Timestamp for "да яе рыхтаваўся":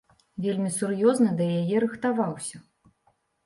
1.43-2.57